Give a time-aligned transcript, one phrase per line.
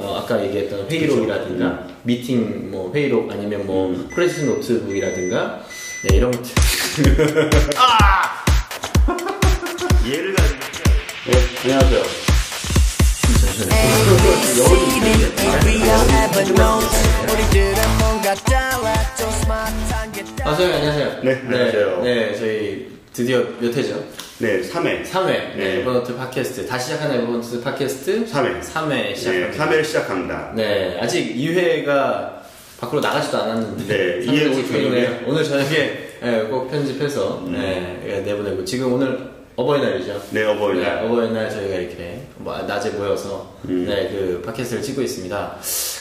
[0.00, 5.60] 뭐 아까 얘기했던 회의록이라든가 미팅 뭐 회의록 아니면 뭐 프레젠 노트북이라든가
[6.08, 6.50] 네, 이런 것들
[10.10, 10.58] 얘를 가지고
[11.26, 11.32] 네,
[11.64, 12.00] 안녕하세요.
[20.44, 21.20] 아 선생님 안녕하세요.
[21.22, 22.00] 네, 안녕하세요.
[22.02, 24.02] 네, 저희 드디어 몇 회죠?
[24.40, 25.80] 네 3회 3회 네, 네.
[25.80, 32.40] Evernote 팟캐스트 다시 시작하는 Evernote 팟캐스트 3회 3회 네, 시작합니다 3회를 시작합니다 네, 아직 2회가
[32.80, 35.04] 밖으로 나가지도 않았는데 네, 상당히 이해 오늘 좋네요.
[35.04, 35.24] 저녁에.
[35.26, 37.52] 오늘 저녁에 네, 꼭 편집해서 음.
[37.52, 40.22] 네, 예, 내보내고 지금 오늘 어버이날이죠.
[40.30, 43.84] 네 어버이날 네, 어버이날 저희가 이렇게 뭐 낮에 모여서 음.
[43.86, 45.58] 네, 그 팟캐스트를 찍고 있습니다.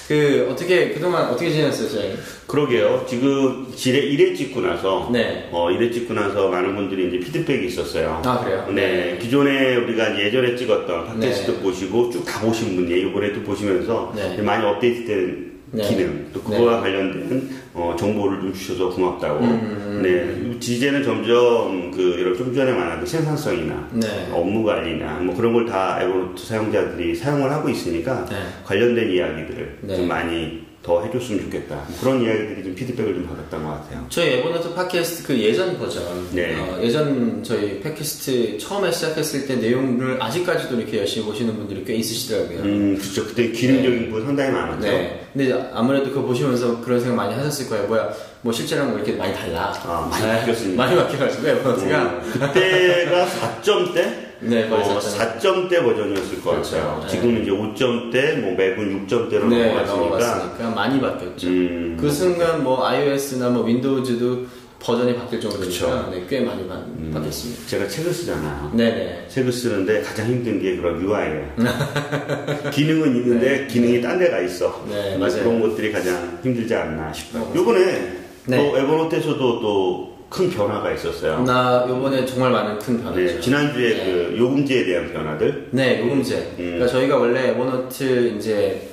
[0.09, 2.15] 그 어떻게 그동안 어떻게 지냈어요, 저희?
[2.47, 5.47] 그러게요 지금 지뢰 1회 찍고 나서 네.
[5.51, 8.67] 어 1회 찍고 나서 많은 분들이 이제 피드백이 있었어요 아, 그래요?
[8.73, 11.59] 네, 기존에 우리가 예전에 찍었던 팟캐스트 네.
[11.61, 14.41] 보시고 쭉 다 보신 분이 이번에도 보시면서 네.
[14.41, 15.83] 많이 업데이트된 네.
[15.87, 22.35] 기능 또 그거와 관련된 어, 정보를 좀 주셔서 고맙다고 음, 네 이제는 점점 그 이런
[22.35, 24.29] 좀 전에 말한 그 생산성이나 네.
[24.31, 28.35] 업무 관리나 뭐 그런 걸 다 에버노트 사용자들이 사용을 하고 있으니까 네.
[28.65, 29.95] 관련된 이야기들을 네.
[29.97, 34.05] 좀 많이 더 해줬으면 좋겠다 그런 이야기들이 좀 피드백을 좀 받았던 것 같아요.
[34.09, 36.55] 저희 에버노트 팟캐스트 그 예전 버전, 네.
[36.55, 42.59] 어, 예전 저희 팟캐스트 처음에 시작했을 때 내용을 아직까지도 이렇게 열심히 보시는 분들이 꽤 있으시더라고요.
[42.61, 44.81] 음 그렇죠 그때 기능적인 부분 상당히 많았죠.
[44.81, 45.27] 네.
[45.31, 47.85] 근데 아무래도 그거 보시면서 그런 생각 많이 하셨을 거예요.
[47.85, 48.09] 뭐야,
[48.41, 49.71] 뭐 실제랑 뭐 이렇게 많이 달라.
[49.85, 50.83] 아, 많이 네, 바뀌었습니다.
[50.83, 52.01] 많이 바뀌어가지고 에버노트가.
[52.01, 53.27] 음, 그때가
[53.61, 54.28] 4점대?
[54.41, 55.39] 네, 어, 4.0.
[55.39, 56.77] 4점대 버전이었을 것 그렇죠.
[56.77, 56.99] 같아요.
[57.03, 57.07] 네.
[57.09, 59.85] 지금은 이제 5점대, 뭐 매군 6점대로 네, 넘어갔으니까.
[59.95, 61.47] 넘어갔으니까 많이 바뀌었죠.
[61.47, 61.97] 음.
[61.99, 64.45] 그 순간 뭐 iOS나 뭐 윈도우즈도
[64.79, 66.09] 버전이 바뀔 정도니까.
[66.09, 67.67] 네, 꽤 많이 바, 음, 바뀌었습니다.
[67.67, 68.71] 제가 책을 쓰잖아요.
[68.73, 69.25] 네네.
[69.27, 71.49] 책을 쓰는데 가장 힘든 게 그런 UI예요.
[72.71, 74.85] 기능은 있는데 기능이 딴 데가 있어.
[74.89, 75.43] 네, 맞아요.
[75.43, 77.43] 그런 것들이 가장 힘들지 않나 싶어요.
[77.43, 78.57] 어, 요번에 네.
[78.57, 81.43] 또 에버노트에서도 또 큰 변화가 있었어요.
[81.43, 83.19] 나 요번에 정말 많은 큰 변화죠.
[83.19, 84.05] 네, 지난주에 네.
[84.05, 85.69] 그 요금제에 대한 변화들.
[85.71, 86.35] 네, 요금제.
[86.37, 86.55] 음.
[86.57, 88.89] 그러니까 저희가 원래 Evernote 이제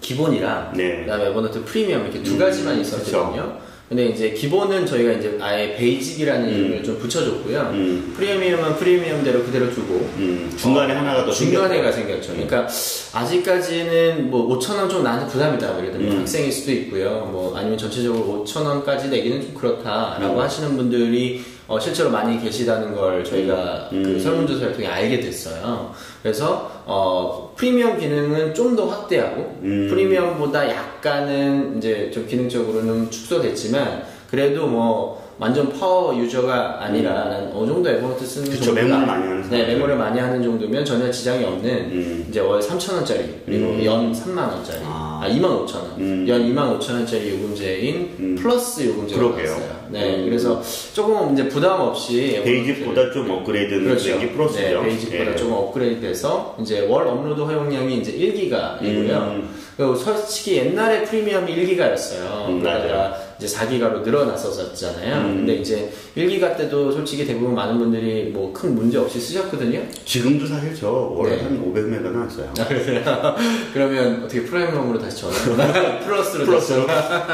[0.00, 1.02] 기본이랑 네.
[1.04, 3.58] 그다음에 Evernote 프리미엄 이렇게 두 가지만 음, 있었거든요.
[3.90, 7.60] 근데 이제 기본은 저희가 이제 아예 basic이라는 이름을 좀 붙여줬고요.
[7.74, 8.14] 음.
[8.16, 12.22] 프리미엄은 프리미엄대로 그대로 두고 음, 중간에 어, 하나가 더 중간에가 생겼다.
[12.22, 12.32] 생겼죠.
[12.34, 12.68] 그러니까
[13.12, 15.74] 아직까지는 뭐 5천 원 좀 나한테 부담이다.
[15.74, 16.20] 그래도 뭐 음.
[16.20, 17.28] 학생일 수도 있고요.
[17.32, 20.38] 뭐 아니면 전체적으로 5천 원까지 내기는 좀 그렇다라고 음.
[20.40, 24.04] 하시는 분들이 어, 실제로 많이 계시다는 걸 저희가 음.
[24.04, 25.92] 그 설문조사를 통해 알게 됐어요.
[26.22, 29.88] 그래서 어, 프리미엄 기능은 좀 더 확대하고 음.
[29.90, 37.88] 프리미엄보다 약간은 이제 좀 기능적으로는 축소됐지만 그래도 뭐 완전 power user가 아니라 난 어느 정도
[37.88, 38.52] Evernote 쓰는 음.
[38.52, 39.66] 그쵸, 정도가 메모를 많이 하는 네.
[39.66, 42.26] 메모를 많이 하는 정도면 전혀 지장이 없는 음.
[42.28, 43.84] 이제 월 3,000원짜리 그리고 음.
[43.84, 45.22] 연 3만원짜리 아.
[45.24, 46.26] 아, 25,000원 음.
[46.28, 48.36] 연 25,000원짜리 요금제인 음.
[48.38, 49.22] 플러스 요금제가.
[49.22, 50.24] 나왔어요 네 음.
[50.26, 50.60] 그래서
[50.92, 54.08] 조금 이제 부담 없이 basic보다 좀 업그레이드는 그렇죠.
[54.10, 54.60] 된게 플러스죠.
[54.60, 55.36] 네, basic보다 예.
[55.36, 58.82] 조금 업그레이드 돼서 이제 월 업로드 허용량이 이제 1기가이고요.
[58.82, 59.48] 음.
[59.76, 62.48] 그리고 솔직히 옛날에 프리미엄이 1기가였어요.
[62.48, 65.16] 음, 그러다가 이제 4기가로 늘어났었잖아요.
[65.16, 65.36] 음.
[65.38, 69.80] 근데 이제 1기가 때도 솔직히 대부분 많은 분들이 뭐 큰 문제 없이 쓰셨거든요.
[70.04, 71.42] 지금도 사실 저 월에 네.
[71.44, 72.52] 한 500메가 나왔어요.
[72.58, 73.02] 아, 그래요?
[73.72, 76.00] 그러면 어떻게 프리미엄으로 다시 전환?
[76.04, 76.86] 플러스로 플러스로.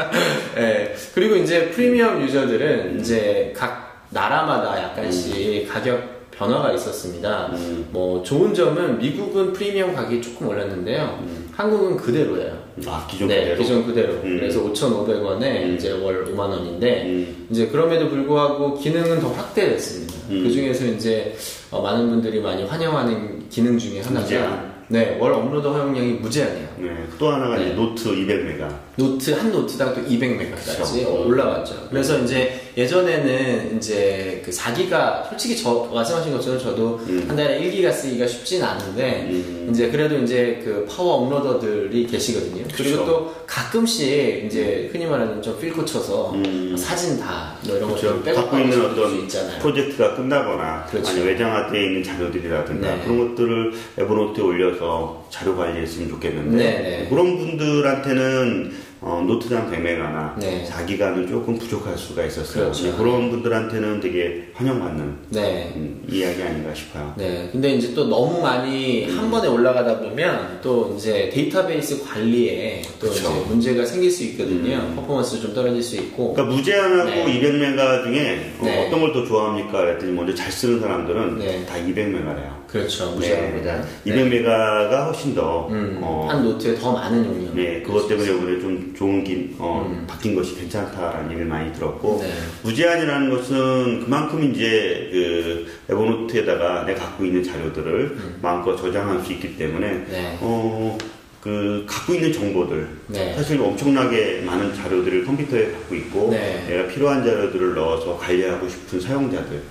[0.55, 0.93] 네.
[1.13, 2.21] 그리고 이제 프리미엄 음.
[2.23, 7.49] 유저들은 이제 각 나라마다 약간씩 가격 변화가 있었습니다.
[7.53, 7.87] 음.
[7.91, 11.19] 뭐 좋은 점은 미국은 프리미엄 가격이 조금 올랐는데요.
[11.51, 12.55] 한국은 그대로예요.
[12.85, 13.57] 아, 기존 네, 그대로?
[13.57, 14.13] 기존 그대로.
[14.13, 14.37] 음.
[14.39, 15.75] 그래서 5,500원에 음.
[15.75, 17.47] 이제 월 5만 원인데 음.
[17.49, 20.13] 이제 그럼에도 불구하고 기능은 더 확대됐습니다.
[20.29, 20.43] 음.
[20.43, 21.35] 그 중에서 이제
[21.71, 24.77] 어, 많은 분들이 많이 환영하는 기능 중에 하나가.
[24.89, 26.67] 네, 월 업로드 허용량이 무제한이에요.
[26.77, 27.65] 네, 또 하나가 네.
[27.65, 28.73] 이제 노트 200메가.
[28.95, 31.25] 노트 한 노트당 또 200메가까지 그쵸.
[31.25, 31.87] 올라갔죠.
[31.89, 37.25] 그래서 이제 예전에는 이제 그 4기가 솔직히 저 말씀하신 것처럼 저도 음.
[37.27, 39.69] 한 달에 1기가 쓰기가 쉽진 않은데 음.
[39.71, 42.63] 이제 그래도 이제 그 파워 uploader들이 계시거든요.
[42.75, 43.05] 그리고 그쵸.
[43.05, 46.75] 또 가끔씩 이제 흔히 말하는 좀 feel 꽂혀서 음.
[46.77, 48.07] 사진 다뭐 이런 그렇죠.
[48.09, 49.59] 것들 백업 갖고 있는 수 어떤 있잖아요.
[49.59, 51.09] 프로젝트가 끝나거나 그렇죠.
[51.09, 53.01] 아니 외장하드에 있는 자료들이라든가 네.
[53.03, 57.07] 그런 것들을 에버노트에 올려서 자료 관리했으면 좋겠는데 네, 네.
[57.09, 60.65] 그런 분들한테는 어, 노트당 100메가나 네.
[60.67, 62.63] 4기가는 조금 부족할 수가 있었어요.
[62.63, 62.85] 그렇죠.
[62.85, 65.71] 네, 그런 분들한테는 되게 환영받는 네.
[65.75, 67.13] 음, 이야기 아닌가 싶어요.
[67.15, 69.17] 네, 근데 이제 또 너무 많이 음.
[69.19, 73.07] 한 번에 올라가다 보면 또 이제 데이터베이스 관리에 또.
[73.07, 74.77] 이제 문제가 생길 수 있거든요.
[74.77, 74.95] 음.
[74.95, 76.33] 퍼포먼스도 좀 떨어질 수 있고.
[76.33, 77.39] 그러니까 무제한하고 네.
[77.39, 78.87] 200메가 중에 네.
[78.87, 79.71] 어, 떤 걸 더 좋아합니까?
[79.71, 81.65] 그랬더니 먼저 잘 쓰는 사람들은 네.
[81.67, 82.66] 다 200메가래요.
[82.67, 83.11] 그렇죠.
[83.11, 84.13] 무시하보다 네.
[84.13, 87.55] 200메가가 훨씬 더 음, 어, 한 노트에 더 많은 용량.
[87.55, 92.21] 네, 그것 때문에 이번에 좀 좋은 기, 어, 바뀐 것이 괜찮다라는 얘기를 많이 들었고 음.
[92.21, 92.33] 네.
[92.63, 99.87] 무제한이라는 것은 그만큼 이제 그 에버노트에다가 내가 갖고 있는 자료들을 마음껏 저장할 수 있기 때문에
[99.87, 100.07] 음.
[100.09, 100.37] 네.
[100.41, 100.97] 어,
[101.39, 103.33] 그 갖고 있는 정보들 네.
[103.33, 106.65] 사실 엄청나게 많은 자료들을 컴퓨터에 갖고 있고 네.
[106.67, 109.61] 내가 필요한 자료들을 넣어서 관리하고 싶은 사용자들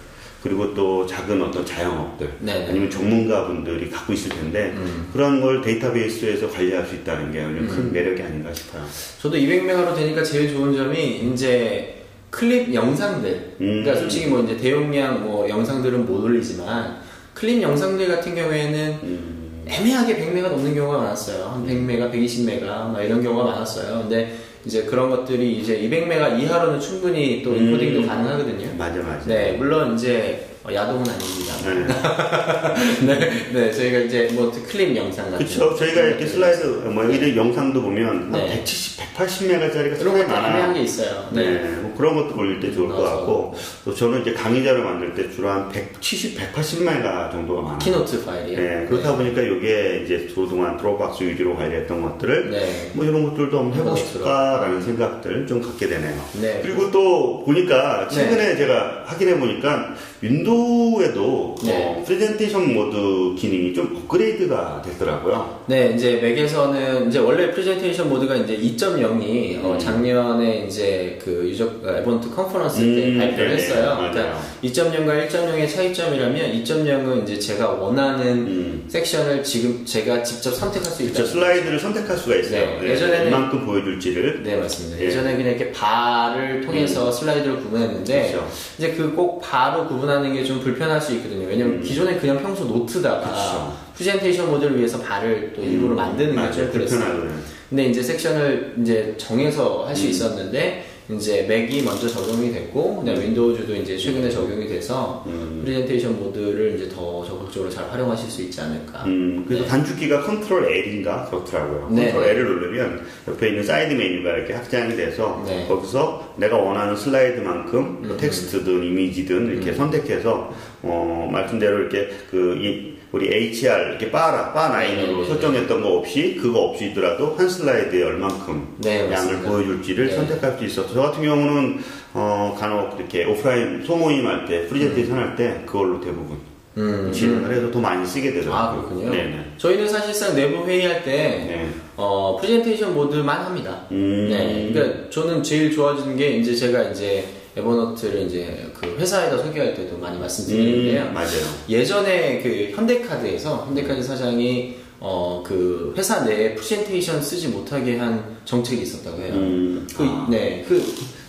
[0.46, 2.66] 그리고 또 작은 어떤 자영업들 네.
[2.68, 5.08] 아니면 전문가분들이 갖고 있을 텐데 음.
[5.12, 8.84] 그런 걸 데이터베이스에서 관리할 수 있다는 게 오늘 큰 매력이 아닌가 싶어요.
[9.20, 13.56] 저도 200메가로 되니까 제일 좋은 점이 이제 클립 영상들.
[13.60, 13.82] 음.
[13.82, 16.98] 그러니까 솔직히 뭐 이제 대용량 뭐 영상들은 못 올리지만
[17.34, 19.64] 클립 영상들 같은 경우에는 음.
[19.66, 21.46] 애매하게 100메가 넘는 경우가 많았어요.
[21.46, 24.02] 한 100메가, 120메가 막 이런 경우가 많았어요.
[24.02, 24.32] 근데
[24.66, 27.56] 이제 그런 것들이 이제 200메가 이하로는 충분히 또 음.
[27.68, 28.74] 인코딩도 가능하거든요.
[28.76, 29.24] 맞아 맞아.
[29.26, 31.54] 네, 물론 이제 어, 야동은 아닙니다.
[31.64, 33.06] 네.
[33.06, 35.70] 네, 네, 저희가 이제 뭐 클립 영상 같은 그렇죠.
[35.70, 35.76] 거.
[35.76, 36.26] 저희가 이렇게 네.
[36.26, 38.38] 슬라이드 뭐 이런 영상도 보면 네.
[38.40, 40.74] 한 170, 180메가짜리가 이런 상당히 것도 많아요.
[40.74, 41.28] 게 있어요.
[41.32, 41.68] 네, 네.
[41.80, 42.96] 뭐 그런 것도 올릴 때 좋을 것.
[43.06, 43.54] 같고
[43.84, 47.78] 또 저는 이제 강의 자료를 만들 때 주로 한 170, 180메가 정도가 많아요.
[47.78, 48.58] 키노트 파일이요.
[48.58, 52.90] 네, 그렇다 보니까 이게 이제 그동안 드롭박스 위주로 관리했던 것들을 네.
[52.92, 56.20] 뭐 이런 것들도 한번 해보고 싶다라는 생각들 좀 갖게 되네요.
[56.40, 56.60] 네.
[56.62, 58.56] 그리고 또 보니까 최근에 네.
[58.56, 61.72] 제가 확인해 보니까 윈도우에도 네.
[61.98, 65.60] 어, 프레젠테이션 모드 기능이 좀 업그레이드가 됐더라고요.
[65.66, 69.78] 네, 이제 맥에서는 이제 원래 프레젠테이션 모드가 이제 2.0이 어, 음.
[69.78, 73.84] 작년에 이제 그 유저 에버노트 컨퍼런스 때 음, 발표를 네네, 했어요.
[73.96, 74.12] 맞아요.
[74.12, 78.84] 그러니까 2.0과 1.0의 차이점이라면 2.0은 이제 제가 원하는 음.
[78.88, 81.24] 섹션을 지금 제가 직접 선택할 수 있다.
[81.24, 82.80] 슬라이드를 선택할 수가 있어요.
[82.80, 84.42] 네, 예전에는- 이만큼 보여줄지를.
[84.42, 85.00] 네, 맞습니다.
[85.00, 85.06] 예.
[85.06, 88.48] 예전에 그냥 이렇게 바를 통해서 슬라이드를 구분했는데, 그렇죠.
[88.78, 91.46] 이제 그 꼭 바로 구분 하는 게 좀 불편할 수 있거든요.
[91.46, 91.82] 왜냐면 음.
[91.82, 93.76] 기존에 그냥 평소 노트다가 그렇죠.
[93.94, 96.34] 프레젠테이션 모드를 위해서 바를 또 일부러 만드는.
[96.52, 97.00] 좀 그랬어요.
[97.00, 97.40] 불편하거든요.
[97.68, 100.10] 근데 이제 섹션을 이제 정해서 할수 음.
[100.10, 105.62] 있었는데, 이제 맥이 먼저 적용이 됐고, 그다음에 윈도우즈도 이제 최근에 적용이 돼서 음.
[105.64, 109.04] 프레젠테이션 모드를 이제 더 적극적으로 잘 활용하실 수 있지 않을까.
[109.04, 109.68] 음, 그래서 네.
[109.68, 111.88] 단축키가 컨트롤 L인가 그렇더라고요.
[111.90, 112.12] 네.
[112.12, 115.66] 컨트롤 L을 누르면 옆에 있는 사이드 메뉴가 이렇게 확장이 돼서 네.
[115.68, 118.16] 거기서 내가 원하는 슬라이드만큼 뭐 음.
[118.16, 120.52] 텍스트든 이미지든 이렇게 선택해서
[120.82, 125.28] 어, 말씀대로 이렇게 그 이, 우리 HR 이렇게 바라 바 라인으로 네, 네, 네.
[125.28, 129.42] 설정했던 거 없이 그거 없이더라도 한 슬라이드에 얼만큼 네, 양을.
[129.42, 130.14] 보여줄지를 네.
[130.16, 131.78] 선택할 수 있어서 저 같은 경우는
[132.14, 136.38] 어, 간혹 이렇게 오프라인 소모임 할 때 프리젠테이션 할 때 그걸로 대부분
[136.78, 138.54] 음, 진행을 해서 더 많이 쓰게 되더라고요.
[138.58, 139.10] 아, 그렇군요.
[139.10, 139.44] 네네.
[139.58, 141.68] 저희는 사실상 내부 회의할 때, 네.
[141.96, 143.82] 어, 프레젠테이션 모드만 합니다.
[143.92, 144.28] 음.
[144.30, 144.70] 네.
[144.72, 147.24] 그러니까 저는 제일 좋아지는 게 이제 제가 이제
[147.56, 151.04] 에버노트를 이제 그 회사에다 소개할 때도 많이 말씀드리는데요.
[151.04, 151.30] 음, 맞아요.
[151.68, 159.22] 예전에 그 현대카드에서 현대카드 사장이 어, 그 회사 내에 프레젠테이션 쓰지 못하게 한 정책이 있었다고
[159.22, 159.34] 해요.
[159.34, 160.26] 음, 그, 아.
[160.30, 160.64] 네.
[160.66, 160.82] 그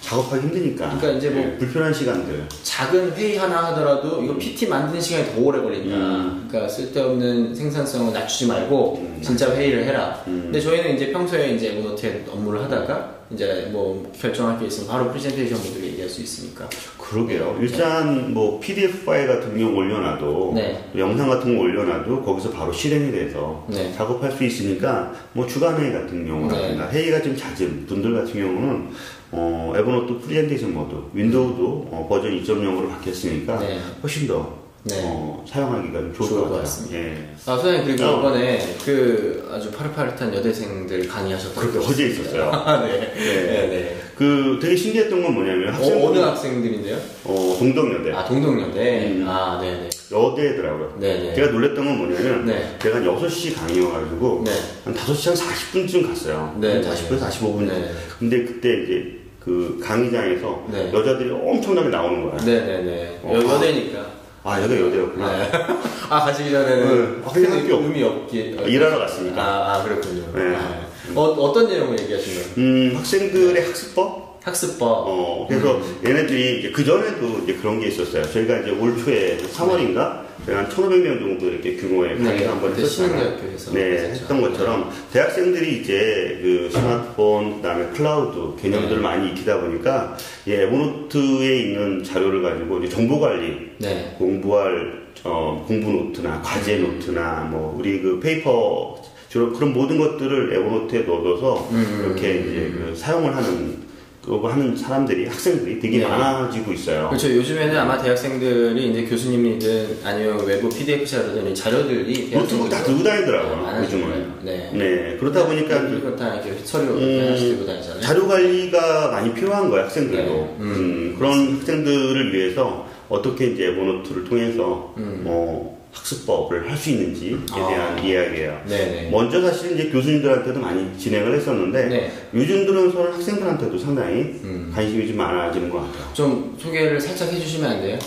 [0.08, 0.88] 작업하기 힘드니까.
[0.98, 2.44] 그러니까 이제 뭐- 네, 불편한 시간들.
[2.64, 5.96] 작은 회의 하나 하더라도 이거 PT 만드는 시간이 더 오래 걸린다.
[5.98, 6.46] 음.
[6.48, 9.20] 그러니까 쓸데없는 생산성을 낮추지 말고 음.
[9.22, 10.24] 진짜 회의를 해라.
[10.28, 10.44] 음.
[10.46, 15.58] 근데 저희는 이제 평소에 이제 에버노트에 업무를 하다가 이제 뭐 결정할 게 있으면 바로 프레젠테이션
[15.62, 16.70] 모드를 얘기할 수 있으니까.
[16.98, 17.58] 그러게요.
[17.60, 20.90] 일단 뭐 PDF 파일 같은 경우 올려놔도 네.
[20.94, 23.94] 또 영상 같은 거 올려놔도 거기서 바로 실행이 돼서 네.
[23.98, 26.98] 작업할 수 있으니까 뭐 주간 회의 같은 경우라든가 네.
[26.98, 28.88] 회의가 좀 잦은 분들 같은 경우는
[29.32, 33.80] 어, 에버노트 프레젠테이션 모드, 윈도우도 어, 버전 2.0으로 바뀌었으니까 네.
[34.02, 34.57] 훨씬 더
[34.88, 35.02] 네.
[35.04, 36.62] 어, 사용하기가 좀 좋을, 좋을 것.
[36.62, 36.98] 같습니다.
[36.98, 37.30] 예.
[37.46, 38.20] 아, 소장님, 그리고 어.
[38.20, 41.68] 이번에 그 아주 파릇파릇한 여대생들 강의하셨다고.
[41.72, 42.50] 그렇게 어제 있었어요.
[42.54, 43.00] 아, 네.
[43.16, 43.34] 네.
[43.46, 43.98] 네, 네.
[44.16, 46.98] 그 되게 신기했던 건 뭐냐면 어, 학생들 어느 학생들인데요?
[47.26, 49.08] 어, 동덕여대 아, 동덕여대.
[49.12, 49.26] 음.
[49.28, 49.90] 아, 네네.
[50.12, 50.98] 여대더라고요.
[51.00, 51.36] 네네.
[51.36, 52.78] 제가 놀랬던 건 뭐냐면 네.
[52.82, 54.52] 제가 한 6시 강의여가지고 네.
[54.86, 56.56] 한 5시 한 40분쯤 갔어요.
[56.60, 56.90] 네, 한 네.
[56.90, 57.68] 40분에서 45분.
[57.68, 57.92] 네.
[58.18, 60.92] 근데 그때 이제 그 강의장에서 네.
[60.92, 62.38] 여자들이 엄청나게 나오는 거야.
[62.44, 63.20] 네네네.
[63.24, 63.34] 어.
[63.36, 64.17] 여, 여대니까.
[64.48, 65.38] 아, 여자 여대였구나.
[65.38, 65.52] 네.
[66.10, 67.28] 아, 가시기 전에는 네.
[67.28, 67.76] 아, 큰 학교.
[67.84, 68.58] 의미 없기.
[68.66, 69.42] 일하러 갔으니까.
[69.42, 70.24] 아, 아 그렇군요.
[70.34, 70.56] 네.
[70.56, 70.86] 아,
[71.16, 72.48] 어, 어떤 내용을 얘기하신 거예요?
[72.58, 74.40] 음, 학생들의 학습법?
[74.42, 74.88] 학습법.
[75.06, 76.00] 어, 그래서 음.
[76.06, 78.24] 얘네들이 이제 그전에도 이제 그런 게 있었어요.
[78.32, 80.27] 저희가 이제 올 초에 3월인가?
[80.46, 83.38] 한 1,500명 정도 이렇게 규모의 네, 강의를 한번 그때 했었잖아요.
[83.74, 83.82] 네.
[84.12, 89.02] 했던 것처럼 대학생들이 이제 그 스마트폰, 그 다음에 클라우드 개념들을 네.
[89.02, 94.16] 많이 익히다 보니까 이 에버노트에 있는 자료를 가지고 이제 정보 관리, 네.
[94.18, 101.02] 공부할 어, 공부 노트나 과제 노트나 뭐 우리 그 페이퍼 주로 그런 모든 것들을 에버노트에
[101.02, 103.87] 넣어서 음, 이렇게 음, 이제 그 사용을 하는
[104.28, 106.08] 하는 사람들이 학생들이 되게 네.
[106.08, 107.08] 많아지고 있어요.
[107.08, 107.30] 그렇죠.
[107.34, 113.56] 요즘에는 아마 대학생들이 이제 교수님이든 아니면 외부 PDF 자료든 이 자료들이 노트북 다 들고 다니더라고요.
[113.64, 114.34] 많아지는 요즘은.
[114.44, 114.70] 네.
[114.74, 118.02] 네, 그렇다 보니까 그리고 다 이렇게 서류 음, 들고 다니잖아요.
[118.02, 120.32] 자료 관리가 많이 필요한 거예요, 학생들도.
[120.34, 120.56] 네.
[120.60, 120.62] 음.
[120.62, 127.46] 음, 그런 학생들을 위해서 어떻게 이제 에버노트를 통해서 어, 학습법을 할 수 있는지에 음.
[127.52, 127.68] 아.
[127.68, 128.62] 대한 이야기예요.
[128.70, 129.10] 네네.
[129.10, 132.12] 먼저 사실 이제 교수님들한테도 많이 진행을 했었는데 네.
[132.36, 134.72] 요즘 들어서는 학생들한테도 상당히 음.
[134.74, 136.14] 관심이 좀 많아지는 것 같아요.
[136.14, 137.98] 좀 소개를 살짝 해주시면 안 돼요?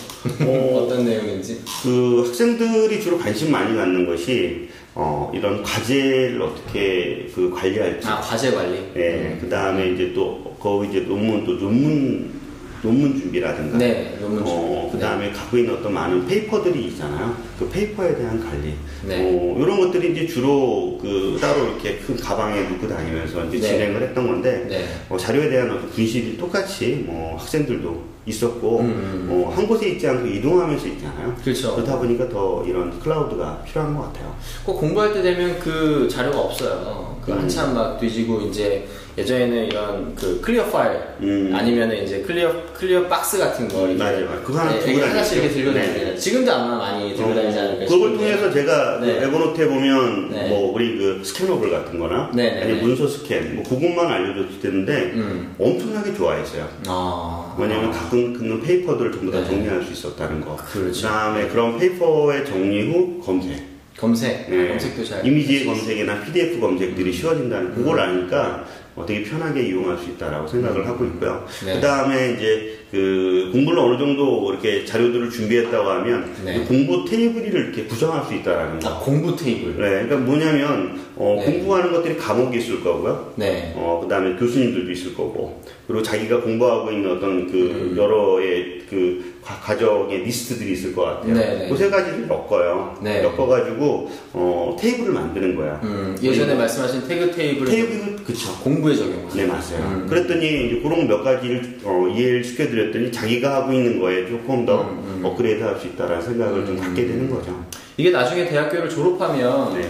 [0.42, 0.84] 어.
[0.86, 1.62] 어떤 내용인지.
[1.82, 8.52] 그 학생들이 주로 관심 많이 갖는 것이 어, 이런 과제를 어떻게 그 관리할지 아 과제
[8.52, 8.76] 관리.
[8.96, 12.39] 예, 그 다음에 이제 또, 거기 이제 논문, 또 논문,
[12.82, 13.78] 논문 준비라든가.
[13.78, 14.50] 네, 논문 준비.
[14.52, 17.36] 어, 그 다음에 갖고 있는 어떤 많은 페이퍼들이 있잖아요.
[17.58, 18.74] 그 페이퍼에 대한 관리.
[19.06, 19.22] 네.
[19.22, 23.68] 어, 이런 것들이 이제 주로 그 따로 이렇게 큰 가방에 넣고 다니면서 이제 네.
[23.68, 24.84] 진행을 했던 건데, 네.
[25.08, 29.28] 어, 자료에 대한 어떤 분실이 똑같이 뭐 학생들도 있었고, 음.
[29.30, 31.34] 어, 한 곳에 있지 않고 이동하면서 있잖아요.
[31.42, 31.74] 그렇죠.
[31.74, 34.34] 그러다 보니까 더 이런 클라우드가 필요한 것 같아요.
[34.64, 37.18] 꼭 공부할 때 되면 그 자료가 없어요.
[37.24, 37.38] 그 음.
[37.40, 38.86] 한참 막 뒤지고 이제
[39.18, 41.52] 예전에는 이런 그 클리어 파일 음.
[41.54, 44.40] 아니면은 이제 클리어 클리어 박스 같은 거 이렇게 맞아요.
[44.44, 45.50] 그거 하나 네, 이렇게 하나씩 이렇게.
[45.54, 45.80] 들고 네.
[45.86, 46.16] 다니잖아요.
[46.16, 48.16] 지금도 아마 많이 들고 다니지 않을까 그걸 싶은데.
[48.18, 49.18] 통해서 제가 네.
[49.18, 50.48] 그 에버노트에 보면 네.
[50.48, 52.80] 뭐 우리 그 스캐너블 같은 거나 네, 네, 아니 네.
[52.82, 55.54] 문서 스캔 뭐 그것만 알려줬을 때인데 음.
[55.58, 56.66] 엄청나게 좋아했어요.
[56.86, 57.54] 아.
[57.58, 59.46] 왜냐면 그 있는 페이퍼들을 전부 다 네.
[59.46, 60.56] 정리할 수 있었다는 거.
[60.56, 61.06] 그렇죠.
[61.06, 63.70] 다음에 그런 페이퍼의 정리 후 검색.
[63.96, 64.68] 검색 네.
[64.68, 65.64] 검색도 잘 이미지.
[65.64, 68.64] 검색이나 PDF 검색들이 쉬워진다는 그걸 아니까
[68.96, 71.46] 어, 되게 편하게 이용할 수 있다라고 생각을 하고 있고요.
[71.64, 71.74] 네.
[71.74, 76.56] 그 다음에 이제 그 공부를 어느 정도 이렇게 자료들을 준비했다고 하면 네.
[76.56, 78.88] 이 공부 테이블을 이렇게 구성할 수 있다라는 거.
[78.88, 81.44] 아 공부 테이블 네, 그러니까 뭐냐면 어, 네.
[81.44, 83.32] 공부하는 것들이 과목이 있을 거고요.
[83.36, 87.94] 네 어, 그 다음에 교수님들도 있을 거고, 그리고 자기가 공부하고 있는 어떤 그 음.
[87.96, 91.34] 여러의 그 과- 과정의 리스트들이 있을 것 같아요.
[91.34, 91.68] 네, 네.
[91.68, 92.96] 그세 가지를 엮어요.
[93.02, 93.22] 네.
[93.24, 95.80] 엮어가지고, 어, 테이블을 만드는 거야.
[95.82, 98.52] 음, 예전에 말씀하신 태그 테이블 테이블, 그쵸.
[98.62, 99.36] 공부에 적용하죠.
[99.36, 99.78] 네, 맞아요.
[99.80, 100.06] 음.
[100.08, 105.20] 그랬더니 이제 그런 몇 가지를 어, 이해를 시켜드렸더니 자기가 하고 있는 거에 조금 더 음,
[105.24, 107.64] 업그레이드 할 수 있다라는 생각을 좀 갖게 되는 거죠.
[107.96, 109.88] 이게 나중에 대학교를 졸업하면 네.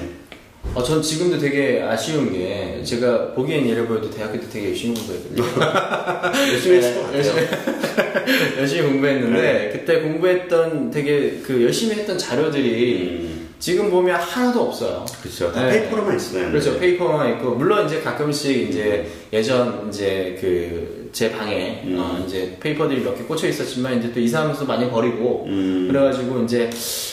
[0.72, 5.42] 어, 전 지금도 되게 아쉬운 게 제가 보기엔 이래 보여도 대학교 때 되게 열심히 공부했거든요.
[6.52, 7.18] 열심히 했을 것 같아요.
[7.18, 7.48] 열심히,
[8.58, 15.04] 열심히 공부했는데 그때 공부했던 되게 그 열심히 했던 자료들이 음, 지금 보면 하나도 없어요.
[15.22, 15.52] 그쵸.
[15.52, 15.80] 다 네.
[15.82, 16.50] 페이퍼로만 있어요.
[16.50, 16.78] 그렇죠.
[16.78, 21.96] 페이퍼만 있고 물론 이제 가끔씩 이제 예전 이제 그 제 방에 음.
[21.98, 25.88] 어, 이제 페이퍼들이 몇 개 꽂혀 있었지만 이제 또 이사하면서 많이 버리고 음.
[25.90, 26.70] 그래가지고 이제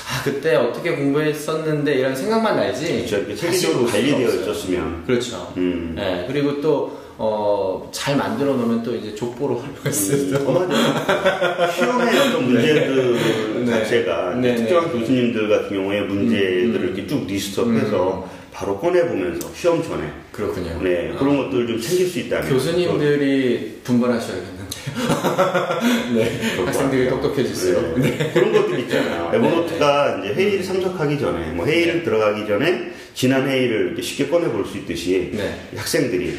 [0.08, 3.08] 아 그때 어떻게 공부했었는데 이런 생각만 나지.
[3.10, 4.28] 다시 체계적으로 관리되어.
[4.30, 5.04] 있었으면.
[5.08, 5.52] 그렇죠.
[5.58, 5.94] 음.
[5.96, 10.38] 네, 그리고 또, 어, 잘 만들어 놓으면 또 이제 족보로 활용할 수 있어.
[10.48, 11.72] 어, 맞아요.
[11.72, 13.72] 시험의 어떤 문제들 네.
[13.72, 15.00] 자체가 네, 특정한 네.
[15.00, 20.80] 교수님들 같은 경우에 문제들을 이렇게 쭉 리스트업해서 바로 꺼내보면서 시험 전에 그렇군요.
[20.82, 24.68] 네, 어, 그런 것들을 좀 챙길 수 있다면 교수님들이 분발하셔야겠는데요.
[26.16, 27.10] 네, 학생들이.
[27.10, 27.98] 똑똑해지세요.
[27.98, 28.32] 네.
[28.34, 29.32] 그런 것들 있잖아요.
[29.34, 32.04] 에버노트가 이제 회의를 참석하기 전에, 뭐 회의를 네.
[32.04, 35.56] 들어가기 전에 지난 회의를 쉽게 꺼내볼 수 있듯이 네.
[35.74, 36.38] 이 학생들이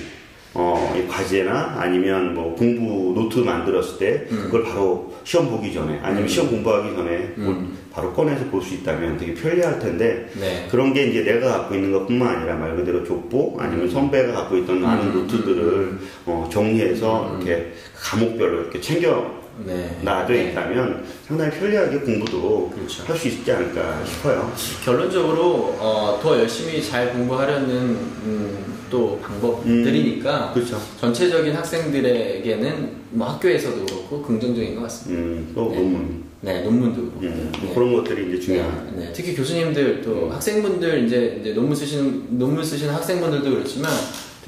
[0.55, 4.45] 어, 이 과제나 아니면 뭐 공부 노트 만들었을 때 음.
[4.45, 9.19] 그걸 바로 시험 보기 전에 아니면 시험 공부하기 전에 뭐 바로 꺼내서 볼 수 있다면
[9.19, 10.67] 되게 편리할 텐데 네.
[10.71, 14.81] 그런 게 이제 내가 갖고 있는 것뿐만 아니라 말 그대로 족보 아니면 선배가 갖고 있던
[14.81, 15.14] 많은 음.
[15.14, 19.99] 노트들을 어, 정리해서 이렇게 과목별로 이렇게 챙겨 네.
[20.02, 20.50] 놔져 네.
[20.50, 23.05] 있다면 상당히 편리하게 공부도 그렇죠.
[23.05, 24.50] 할수 있지 않을까 싶어요.
[24.85, 30.80] 결론적으로 어, 더 열심히 잘 공부하려는 음, 또 방법들이니까 그렇죠.
[31.00, 35.23] 전체적인 학생들에게는 뭐 학교에서도 그렇고 긍정적인 것 같습니다.
[35.23, 35.76] 음, 또 네.
[35.76, 37.21] 논문, 네, 논문도 그렇고.
[37.23, 37.75] 음, 뭐 네.
[37.75, 38.92] 그런 것들이 이제 중요한.
[38.97, 39.12] 네, 네.
[39.12, 43.90] 특히 교수님들 또 학생분들 이제, 이제 논문 쓰시는 논문 쓰시는 학생분들도 그렇지만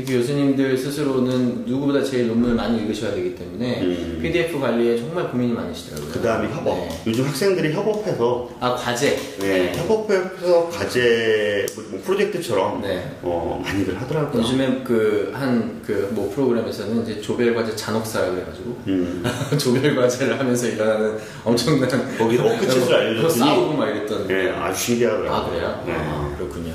[0.00, 4.18] 특히 교수님들 스스로는 누구보다 제일 논문을 많이 읽으셔야 되기 때문에 음.
[4.22, 6.10] PDF 관리에 정말 고민이 많으시더라고요.
[6.12, 6.64] 그 다음에 협업.
[6.64, 6.88] 네.
[7.06, 9.18] 요즘 학생들이 협업해서 아 과제.
[9.40, 13.10] 네, 협업해서 과제 뭐 프로젝트처럼 네.
[13.22, 14.42] 어, 많이들 하더라고요.
[14.42, 19.22] 요즘에 그 한 그 뭐 프로그램에서는 이제 조별 과제 잔혹사라 그래가지고 음,
[19.58, 24.26] 조별 과제를 하면서 일어나는 엄청난 거기 워크챗을 알려줬더니 싸우고 막 이랬던.
[24.28, 25.32] 네, 아주 신기하더라고요.
[25.32, 25.82] 아 그래요?
[25.86, 25.92] 네.
[25.96, 26.74] 아, 그렇군요.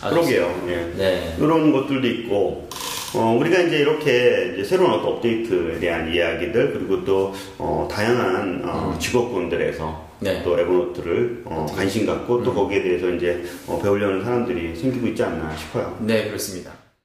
[0.00, 0.64] 아, 그러게요.
[0.68, 0.92] 예.
[0.96, 1.36] 네.
[1.38, 2.68] 이런 것들도 있고,
[3.14, 8.96] 어, 우리가 이제 이렇게 이제 새로운 어떤 업데이트에 대한 이야기들, 그리고 또, 어, 다양한, 어,
[8.98, 10.10] 직업군들에서 음.
[10.20, 10.38] 네.
[10.38, 10.42] 음.
[10.44, 15.56] 또 에버노트를 어, 관심 갖고 또 거기에 대해서 이제 어, 배우려는 사람들이 생기고 있지 않나
[15.56, 15.96] 싶어요.
[16.00, 16.72] 네 그렇습니다.